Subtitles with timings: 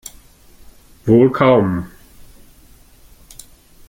[1.05, 1.91] Wohl kaum.